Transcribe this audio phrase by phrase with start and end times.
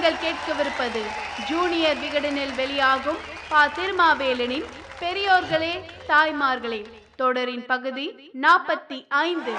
[0.00, 1.00] நீங்கள் கேட்கவிருப்பது
[1.48, 3.16] ஜூனியர் விகடனில் வெளியாகும்
[3.48, 3.66] பா.
[3.66, 4.64] திருமாவேலனின்
[5.00, 5.72] பெரியோர்களே
[6.08, 6.84] தாய்மார்களே
[7.16, 9.52] தொடரின் பகுதி நாற்பத்தி ஐந்து.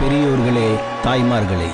[0.00, 1.70] பெரியோர்களே தாய்மார்களே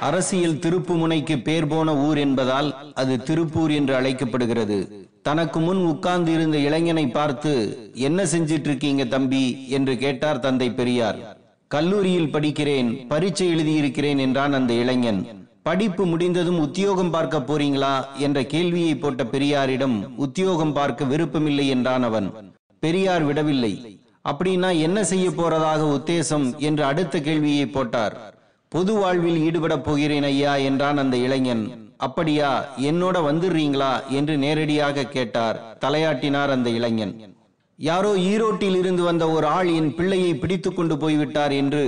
[0.00, 5.08] அரசியல் திருப்புமுனைக்கு பேர் போன ஊர் என்பதால் அது திருப்பூர் என்று அழைக்கப்படுகிறது.
[5.22, 7.54] தனக்கு முன் உட்கார்ந்து இருந்த இளைஞனை பார்த்து
[7.94, 9.66] என்ன செஞ்சிட்டு இருக்கீங்க தம்பி?
[9.68, 11.36] என்று கேட்டார் தந்தை பெரியார்.
[11.68, 15.48] கல்லூரியில் படிக்கிறேன் பரீட்சை எழுதியிருக்கிறேன் என்றான் அந்த இளைஞன்.
[15.62, 18.04] படிப்பு முடிந்ததும் உத்தியோகம் பார்க்க போறீங்களா?
[18.16, 22.54] என்ற கேள்வியை போட்ட பெரியாரிடம் உத்தியோகம் பார்க்க விருப்பமில்லை என்றான் அவன்.
[22.78, 24.00] பெரியார் விடவில்லை.
[24.28, 26.56] அப்படின்னா என்ன செய்ய போறதாக உத்தேசம்?
[26.56, 28.34] என்று அடுத்த கேள்வியை போட்டார்.
[28.68, 31.94] பொது வாழ்வில் ஈடுபட போகிறேன் ஐயா என்றான் அந்த இளைஞன்.
[31.96, 32.68] அப்படியா?
[32.78, 34.06] என்னோட வந்துடுறீங்களா?
[34.08, 37.36] என்று நேரடியாக கேட்டார் தலையாட்டினார் அந்த இளைஞன்.
[37.78, 41.84] யாரோ ஈரோட்டில் இருந்து வந்த ஒரு ஆள் என் பிள்ளையை பிடித்து கொண்டு போய்விட்டார் என்று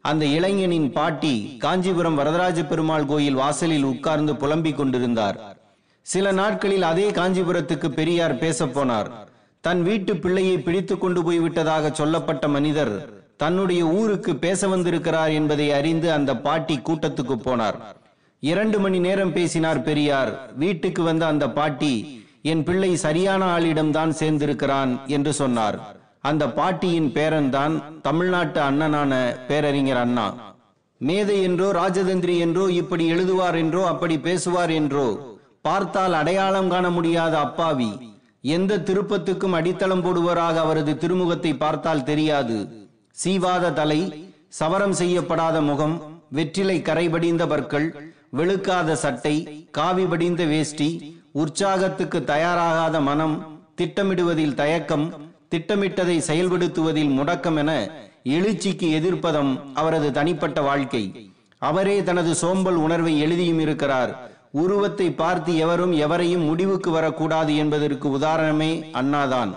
[0.00, 5.58] அந்த இளைஞனின் பாட்டி காஞ்சிபுரம் வரதராஜ பெருமாள் கோயில் வாசலில் உட்கார்ந்து புலம்பிக் கொண்டிருந்தார்.
[6.02, 9.10] சில நாட்களில் அதே காஞ்சிபுரத்துக்கு பெரியார் பேசப்போனார்
[9.60, 12.94] தன் வீட்டு பிள்ளையை பிடித்து கொண்டு போய்விட்டதாக சொல்லப்பட்ட மனிதர்
[13.36, 17.78] தன்னுடைய ஊருக்கு பேச வந்திருக்கிறார் என்பதை அறிந்து அந்த பாட்டி கூட்டத்துக்கு போனார்.
[18.40, 20.32] இரண்டு மணி நேரம் பேசினார் பெரியார்.
[20.56, 25.76] வீட்டுக்கு வந்த அந்த பாட்டி என் பிள்ளை சரியான ஆளிடம்தான் சேர்ந்திருக்கிறான் என்று சொன்னார்.
[26.30, 27.74] அந்த பாட்டியின் பேரன் தான்
[28.06, 29.12] தமிழ்நாட்டு அண்ணனான
[29.48, 30.26] பேரறிஞர் அண்ணா.
[31.00, 35.06] மேதை என்றோ ராஜதந்திரி என்றோ இப்படி எழுதுவார் என்றோ அப்படி பேசுவார் என்றோ
[35.66, 37.90] பார்த்தால் அடையாளம் காண முடியாத அப்பாவி.
[38.56, 42.58] எந்த திருப்பத்துக்கும் அடித்தளம் போடுவராக அவரது திருமுகத்தை பார்த்தால் தெரியாது.
[43.16, 44.00] சீவாத தலை
[44.58, 45.96] சவரம் செய்யப்படாத முகம்
[46.36, 47.88] வெற்றிலை கரைபடிந்த பற்கள்
[48.38, 49.34] வெளுக்காத சட்டை
[49.78, 50.88] காவி படிந்த வேஷ்டி
[51.32, 55.04] உற்சாகத்துக்கு தயாராகாத மனம் திட்டமிடுவதில் தயக்கம்
[55.50, 57.90] திட்டமிட்டதை செயல்படுத்துவதில் முடக்கம் என
[58.24, 61.30] எழுச்சிக்கு எதிர்ப்பதம் அவரது தனிப்பட்ட வாழ்க்கை.
[61.58, 64.30] அவரே தனது சோம்பல் உணர்வை எழுதியும் இருக்கிறார்.
[64.50, 69.52] உருவத்தை பார்த்து எவரும் எவரையும் முடிவுக்கு வரக்கூடாது என்பதற்கு உதாரணமே அண்ணாதான்.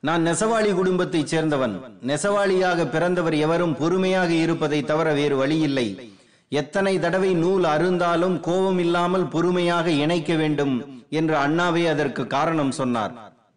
[0.00, 1.80] நான் நெசவாளி குடும்பத்தைச் சேர்ந்தவன்.
[2.06, 6.10] நெசவாளியாக பிறந்தவர் எவரும் பொறுமையாக இருப்பதை தவிர வேறு வழியில்லை.
[6.48, 11.03] எத்தனை தடவை நூல் அருந்தாலும் கோபம் இல்லாமல் பொறுமையாக இணைக்க வேண்டும்.
[11.10, 13.14] என்று அண்ணாவே அதற்கு காரணம் சொன்னார்.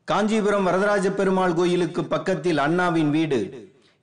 [0.07, 3.39] காஞ்சிபுரம் வரதராஜ பெருமாள் கோயிலுக்கு பக்கத்தில் அண்ணாவின் வீடு.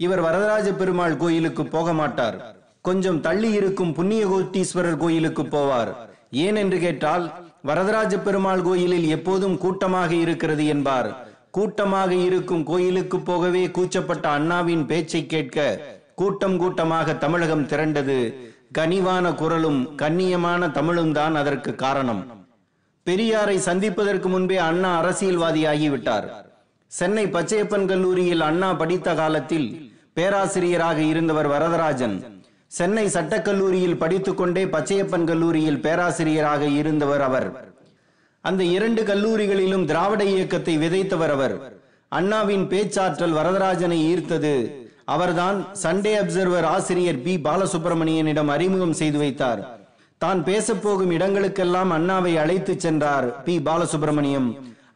[0.00, 2.36] இவர் வரதராஜ பெருமாள் கோயிலுக்கு போக மாட்டார்.
[2.82, 5.92] கொஞ்சம் தள்ளி இருக்கும் புண்ணியகோட்டீஸ்வரர் கோயிலுக்கு போவார்.
[6.44, 7.24] ஏன் என்று கேட்டால்
[7.68, 11.10] வரதராஜ பெருமாள் கோயிலில் எப்போதும் கூட்டமாக இருக்கிறது என்பார்.
[11.50, 15.58] கூட்டமாக இருக்கும் கோயிலுக்கு போகவே கூச்சப்பட்ட அண்ணாவின் பேச்சை கேட்க
[16.14, 18.18] கூட்டம் கூட்டமாக தமிழகம் திரண்டது.
[18.78, 22.22] கனிவான குரலும் கண்ணியமான தமிழும் தான் அதற்கு காரணம்.
[23.06, 26.26] பெரியாரை சந்திப்பதற்கு முன்பே அண்ணா அரசியல்வாதியாகிவிட்டார்.
[26.86, 32.22] சென்னை பச்சையப்பன் கல்லூரியில் அண்ணா படித்த காலத்தில் பேராசிரியராக இருந்தவர் வரதராஜன்.
[32.66, 37.72] சென்னை சட்டக்கல்லூரியில் படித்துக்கொண்டே பச்சையப்பன் கல்லூரியில் பேராசிரியராக இருந்தவர் அவர்.
[38.40, 41.82] அந்த இரண்டு கல்லூரிகளிலும் திராவிட இயக்கத்தை விதைத்தவர் அவர்.
[42.08, 44.72] அண்ணாவின் பேச்சாற்றல் வரதராஜனை ஈர்த்தது.
[45.04, 47.36] அவர்தான் சண்டே அப்சர்வர் ஆசிரியர் பி.
[47.36, 49.83] பாலசுப்ரமணியனிடம் அறிமுகம் செய்து வைத்தார்.
[50.24, 53.56] தான் பேசப்போகும் இடங்களுக்கெல்லாம் அண்ணாவை அழைத்துச் சென்றார் பி.
[53.68, 54.48] பாலசுப்ரமணியம்.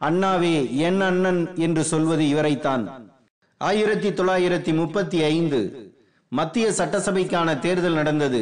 [0.07, 0.55] அண்ணாவே
[0.87, 2.83] என் அண்ணன் என்று சொல்வது இவரைத்தான்.
[3.61, 5.59] ஆயிரத்தி தொள்ளாயிரத்தி முப்பத்தி ஐந்து
[6.31, 8.41] மத்திய சட்டசபைக்கான தேர்தல் நடந்தது.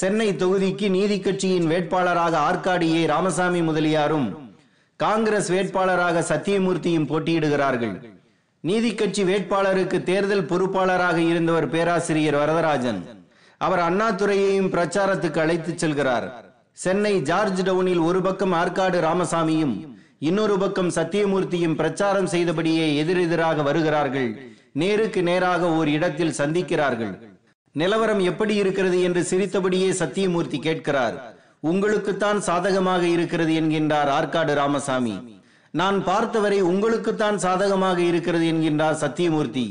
[0.00, 4.28] சென்னை தொகுதிக்கு நீதி கட்சியின் வேட்பாளராக ஆற்காடி ஏ ராமசாமி முதலியாரும்
[5.00, 7.94] காங்கிரஸ் வேட்பாளராக சத்தியமூர்த்தியும் போட்டியிடுகிறார்கள்.
[8.64, 13.00] நீதி கட்சி வேட்பாளருக்கு தேர்தல் பொறுப்பாளராக இருந்தவர் பேராசிரியர் வரதராஜன்.
[13.58, 16.26] அவர் அண்ணாதுரையையும் பிரச்சாரத்துக்கு அழைத்துச் செல்கிறார்.
[16.72, 19.76] சென்னை ஜார்ஜ் டவுனில் ஒரு பக்கம் ஆற்காடு ராமசாமியும்
[20.18, 24.28] இன்னொரு பக்கம் சத்தியமூர்த்தியும் பிரச்சாரம் செய்தபடியே எதிரெதிராக வருகிறார்கள்.
[24.72, 27.14] நேருக்கு நேராக ஓர் இடத்தில் சந்திக்கிறார்கள்.
[27.72, 31.16] நிலவரம் எப்படி இருக்கிறது என்று சிரித்தபடியே சத்தியமூர்த்தி கேட்கிறார்.
[31.62, 35.16] உங்களுக்குத்தான் சாதகமாக இருக்கிறது என்கின்றார் ஆற்காடு ராமசாமி.
[35.70, 39.66] நான் பார்த்தவரை உங்களுக்குத்தான் சாதகமாக இருக்கிறது என்கின்றார் சத்தியமூர்த்தி.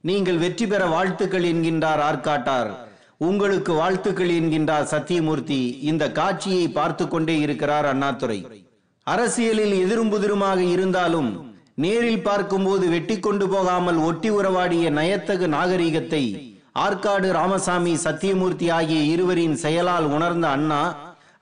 [0.00, 2.70] நீங்கள் வெற்றி பெற வாழ்த்துக்கள் என்கின்றார் ஆற்காட்டார்.
[3.20, 5.60] உங்களுக்கு வாழ்த்துக்கள் என்கின்றார் சத்தியமூர்த்தி.
[5.90, 8.38] இந்த காட்சியை பார்த்து கொண்டே இருக்கிறார் அண்ணாதுரை.
[9.06, 11.30] அரசியலில் எதிரும் புதிருமாக இருந்தாலும்
[11.84, 16.24] நேரில் பார்க்கும்போது வெட்டி கொண்டு போகாமல் ஒட்டி உறவாடிய நயத்தகு நாகரிகத்தை
[16.84, 20.82] ஆற்காடு ராமசாமி சத்தியமூர்த்தி ஆகிய இருவரின் செயலால் உணர்ந்த அண்ணா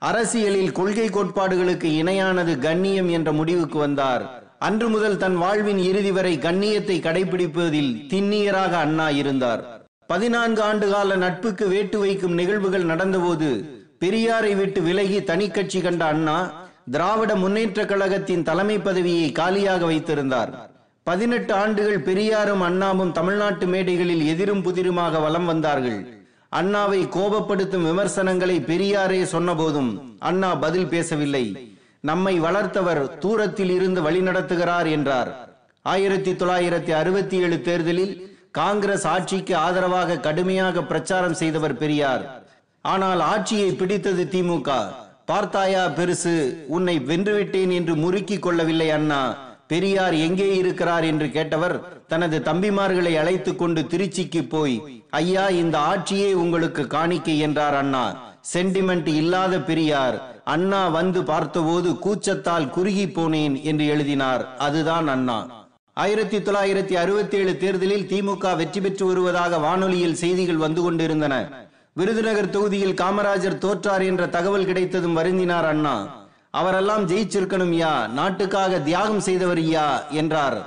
[0.09, 4.23] அரசியலில் கொள்கை கோட்பாடுகளுக்கு இணையானது கண்ணியம் என்ற முடிவுக்கு வந்தார்.
[4.59, 9.63] அன்று முதல் தன் வாழ்வின் இறுதி வரை கண்ணியத்தை கடைபிடிப்பதில் திண்ணியராக அண்ணா இருந்தார்.
[10.13, 13.47] பதினான்கு ஆண்டு கால நட்புக்கு வேட்டு வைக்கும் நிகழ்வுகள் நடந்தபோது
[14.01, 16.35] பெரியாரை விட்டு விலகி தனி கட்சி கண்ட அண்ணா
[16.93, 20.51] திராவிட முன்னேற்ற கழகத்தின் தலைமை பதவியை காலியாக வைத்திருந்தார்.
[21.03, 25.99] பதினெட்டு ஆண்டுகள் பெரியாரும் அண்ணாவும் தமிழ்நாட்டு மேடைகளில் எதிரும் புதிருமாக வலம் வந்தார்கள்.
[26.59, 31.45] அண்ணாவை கோபப்படுத்தும் விமர்சனங்களை பெரியாரே சொன்னபோதும் அண்ணா பதில் பேசவில்லை.
[32.11, 35.31] நம்மை வளர்த்தவர் தூரத்தில் இருந்து வழிநடத்துகிறார் என்றார்.
[35.81, 38.13] ஆயிரத்தி தொள்ளாயிரத்தி அறுபத்தி ஏழு தேர்தலில்
[38.57, 42.23] காங்கிரஸ் ஆட்சிக்கு ஆதரவாக கடுமையாக பிரச்சாரம் செய்தவர் பெரியார்.
[42.81, 44.69] ஆனால் ஆட்சியை பிடித்தது திமுக.
[45.25, 46.33] பார்த்தாயா பெருசு
[46.75, 49.21] உன்னை வென்றுவிட்டேன் என்று முறுக்கிக் கொள்ளவில்லை அண்ணா.
[49.67, 51.75] பெரியார் எங்கே இருக்கிறார் என்று கேட்டவர்
[52.07, 54.77] தனது தம்பிமார்களை அழைத்து கொண்டு திருச்சிக்கு போய்
[55.21, 58.05] ஐயா இந்த ஆட்சியே உங்களுக்கு காணிக்கை என்றார் அண்ணா.
[58.53, 60.19] சென்டிமெண்ட் இல்லாத பெரியார்.
[60.55, 64.45] அண்ணா வந்து பார்த்தபோது கூச்சத்தால் குறுகி போனேன் என்று எழுதினார்.
[64.57, 65.39] அதுதான் அண்ணா.
[66.01, 71.33] ஆயிரத்தி தொள்ளாயிரத்தி அறுபத்தி ஏழு தேர்தலில் திமுக வெற்றி பெற்று வருவதாக வானொலியில் செய்திகள் வந்து கொண்டிருந்தன.
[71.93, 76.25] விருதுநகர் தொகுதியில் காமராஜர் தோற்றார் என்ற தகவல் கிடைத்ததும் வருந்தினார் அண்ணா.
[76.51, 80.57] அவரெல்லாம் ஜெயிச்சிருக்கணும் யா நாட்டுக்காக தியாகம் செய்தவர் யா என்றார்.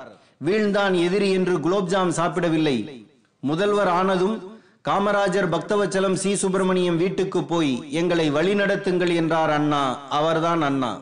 [0.44, 2.76] வீழ்ந்தான் எதிரி என்று குலோப்ஜாம் சாப்பிடவில்லை.
[3.42, 4.36] முதல்வர் ஆனதும்
[4.88, 9.84] காமராஜர் பக்தவச்சலம் சி சுப்பிரமணியம் வீட்டுக்கு போய் எங்களை வழிநடத்துங்கள் என்றார் அண்ணா.
[10.08, 10.92] அவர்தான் அண்ணா.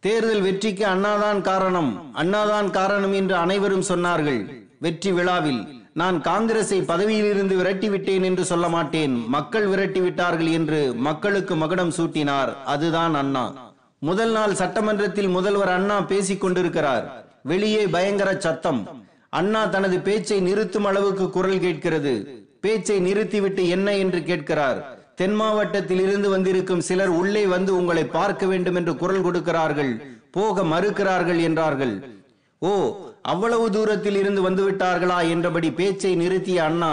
[0.00, 2.12] தேர்தல் வெற்றிக்கு அண்ணாதான் காரணம்.
[2.16, 4.50] அண்ணாதான் காரணம் என்று அனைவரும் சொன்னார்கள்.
[4.78, 9.28] வெற்றி விழாவில் நான் காங்கிரஸை பதவியிலிருந்து விரட்டி விட்டேன் என்று சொல்ல மாட்டேன்.
[9.28, 12.52] மக்கள் விரட்டி விட்டார்கள் என்று மக்களுக்கு மகுடம் சூட்டினார்.
[12.64, 13.74] அதுதான் அண்ணா.
[13.98, 17.26] முதல் நாள் சட்டமன்றத்தில் முதல்வர் அண்ணா பேசிக் கொண்டிருக்கிறார்.
[17.42, 19.06] வெளியே பயங்கர சத்தம்.
[19.28, 22.46] அண்ணா தனது பேச்சை நிறுத்தும் அளவுக்கு குரல் கேட்கிறது.
[22.60, 24.99] பேச்சை நிறுத்திவிட்டு என்ன என்று கேட்கிறார்.
[25.20, 29.90] தென் மாவட்டத்தில் இருந்து வந்திருக்கும் சிலர் உள்ளே வந்து உங்களை பார்க்க வேண்டும் என்று குரல் கொடுக்கிறார்கள்.
[30.36, 31.94] போக மறுக்கிறார்கள் என்றார்கள்.
[32.62, 32.70] ஓ
[33.32, 36.92] அவ்வளவு தூரத்தில் இருந்து வந்து விட்டார்களா என்றபடி பேச்சை நிறுத்திய அண்ணா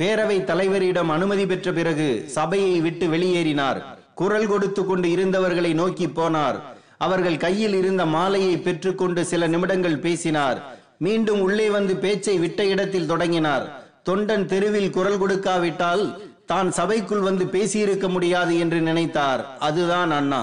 [0.00, 3.78] பேரவை தலைவரிடம் அனுமதி பெற்ற பிறகு சபையை விட்டு வெளியேறினார்.
[4.20, 6.58] குரல் கொடுத்து கொண்டு இருந்தவர்களை நோக்கி போனார்.
[7.06, 10.60] அவர்கள் கையில் இருந்த மாலையை பெற்றுக்கொண்டு சில நிமிடங்கள் பேசினார்.
[11.06, 13.66] மீண்டும் உள்ளே வந்து பேச்சை விட்ட இடத்தில் தொடங்கினார்.
[14.08, 16.04] தொண்டன் தெருவில் குரல் கொடுக்காவிட்டால்
[16.50, 19.42] தான் சபைக்குள் வந்து பேசியிருக்க முடியாது என்று நினைத்தார்.
[19.66, 20.42] அதுதான் அண்ணா.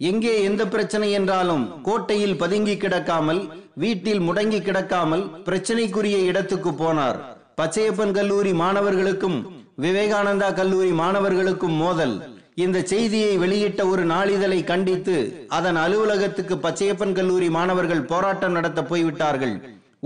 [0.00, 3.40] எங்கே எந்த பிரச்சனை என்றாலும் கோட்டையில் பதுங்கி கிடக்காமல்
[3.82, 7.18] வீட்டில் முடங்கி கிடக்காமல் பிரச்சனைக்குரிய இடத்துக்கு போனார்.
[7.60, 9.38] பச்சையப்பன் கல்லூரி மாணவர்களுக்கும்
[9.84, 12.16] விவேகானந்தா கல்லூரி மாணவர்களுக்கும் மோதல்.
[12.64, 15.16] இந்த செய்தியை வெளியிட்ட ஒரு நாளிதழை கண்டித்து
[15.58, 19.54] அதன் அலுவலகத்துக்கு பச்சையப்பன் கல்லூரி மாணவர்கள் போராட்டம் நடத்த போய்விட்டார்கள்.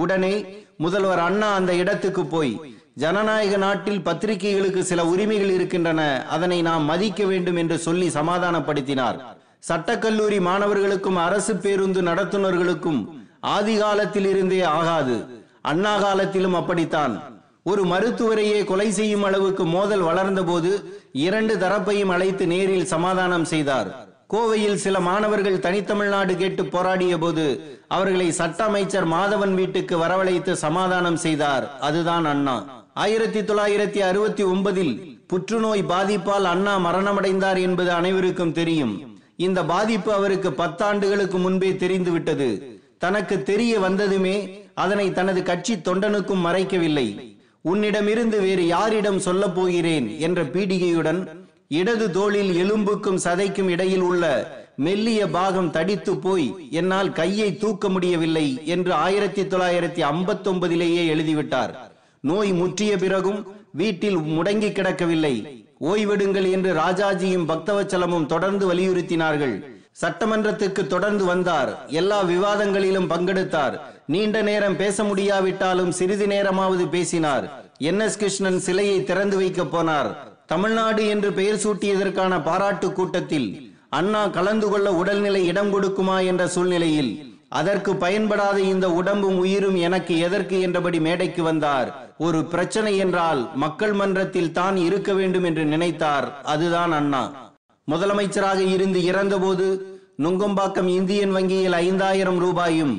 [0.02, 0.34] உடனே
[0.84, 2.54] முதல்வர் அண்ணா அந்த இடத்துக்கு போய்
[2.96, 6.26] ஜனநாயக நாட்டில் பத்திரிகைகளுக்கு சில உரிமைகள் இருக்கின்றன.
[6.28, 9.16] அதனை நாம் மதிக்க வேண்டும் என்று சொல்லி சமாதானப்படுத்தினார்.
[9.68, 13.00] சட்டக்கல்லூரி மாணவர்களுக்கும் அரசு பேருந்து நடத்துனர்களுக்கும்
[13.40, 15.44] ஆதி காலத்தில் இருந்தே ஆகாது.
[15.62, 17.22] அண்ணா காலத்திலும் அப்படித்தான்.
[17.62, 20.70] ஒரு மருத்துவரையே கொலை செய்யும் அளவுக்கு மோதல் வளர்ந்தபோது
[21.12, 23.88] இரண்டு தரப்பையும் அழைத்து நேரில் சமாதானம் செய்தார்.
[24.32, 27.44] கோவையில் சில மாணவர்கள் தனித்தமிழ்நாடு கேட்டு போராடிய போது
[27.88, 31.78] அவர்களை சட்ட அமைச்சர் மாதவன் வீட்டுக்கு வரவழைத்து சமாதானம் செய்தார்.
[31.80, 32.75] அதுதான் அண்ணா.
[33.02, 34.92] ஆயிரத்தி தொள்ளாயிரத்தி அறுபத்தி ஒன்பதில்
[35.26, 38.94] புற்றுநோய் பாதிப்பால் அண்ணா மரணமடைந்தார் என்பது அனைவருக்கும் தெரியும்.
[39.36, 42.48] இந்த பாதிப்பு அவருக்கு பத்தாண்டுகளுக்கு முன்பே தெரிந்துவிட்டது.
[42.98, 44.36] தனக்கு தெரிய வந்ததுமே
[44.74, 47.08] அதனை தனது கட்சி தொண்டனுக்கும் மறைக்கவில்லை.
[47.60, 51.20] உன்னிடமிருந்து வேறு யாரிடம் சொல்லப் போகிறேன் என்ற பீடிகையுடன்
[51.68, 54.24] இடது தோளில் எலும்புக்கும் சதைக்கும் இடையில் உள்ள
[54.76, 61.74] மெல்லிய பாகம் தடித்து போய் என்னால் கையை தூக்க முடியவில்லை என்று ஆயிரத்தி தொள்ளாயிரத்தி ஐம்பத்தி ஒன்பதிலேயே எழுதிவிட்டார்.
[62.28, 63.40] நோய் முற்றிய பிறகும்
[63.70, 65.34] வீட்டில் முடங்கி கிடக்கவில்லை.
[65.80, 69.56] ஓய்வெடுங்கள் என்று ராஜாஜியும் பக்தவச்சலமும் தொடர்ந்து வலியுறுத்தினார்கள்.
[70.02, 71.70] சட்டமன்றத்துக்கு தொடர்ந்து வந்தார்.
[71.86, 73.76] எல்லா விவாதங்களிலும் பங்கெடுத்தார்.
[74.06, 77.46] நீண்ட நேரம் பேச முடியாவிட்டாலும் சிறிது நேரமாவது பேசினார்.
[77.78, 80.10] என் எஸ் கிருஷ்ணன் சிலையை திறந்து வைக்க போனார்.
[80.46, 83.48] தமிழ்நாடு என்று பெயர் சூட்டியதற்கான பாராட்டு கூட்டத்தில்
[83.88, 86.16] அண்ணா கலந்து கொள்ள உடல்நிலை இடம் கொடுக்குமா?
[86.26, 92.14] என்ற சூழ்நிலையில் அதற்கு பயன்படாத இந்த உடம்பும் உயிரும் எனக்கு எதற்கு என்றபடி மேடைக்கு வந்தார்.
[92.18, 96.42] ஒரு பிரச்சனை என்றால் மக்கள் மன்றத்தில் தான் இருக்க வேண்டும் என்று நினைத்தார்.
[96.42, 97.54] அதுதான் அண்ணா.
[97.90, 99.66] முதலமைச்சராக இருந்து இறந்தபோது
[100.18, 102.94] நுங்கம்பாக்கம் இந்தியன் வங்கியில் ஐந்தாயிரம் ரூபாயும்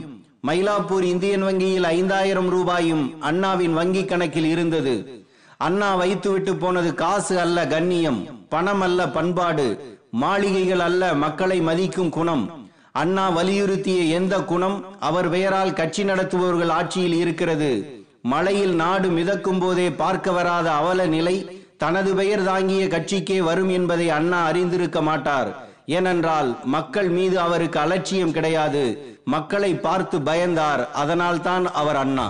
[0.47, 5.25] மயிலாப்பூர் இந்தியன் வங்கியில் ஐந்தாயிரம் ரூபாயும் அண்ணாவின் வங்கி கணக்கில் இருந்தது.
[5.57, 12.66] அண்ணா வைத்துவிட்டு போனது காசு அல்ல கண்ணியம் பணம் அல்ல பண்பாடு மாளிகைகள் அல்ல மக்களை மதிக்கும் குணம்.
[12.99, 17.71] அண்ணா வலியுறுத்திய எந்த குணம் அவர் பெயரால் கட்சி நடத்துபவர்கள் ஆட்சியில் இருக்கிறது.
[18.33, 21.35] மழையில் நாடு மிதக்கும் போதே பார்க்க வராத அவல நிலை
[21.77, 25.51] தனது பெயர் தாங்கிய கட்சிக்கே வரும் என்பதை அண்ணா அறிந்திருக்க மாட்டார்.
[25.97, 28.85] ஏனென்றால் மக்கள் மீது அவருக்கு அலட்சியம் கிடையாது.
[29.25, 30.83] மக்களை பார்த்து பயந்தார்.
[30.93, 32.27] அதனால்தான் அவர் அண்ணா.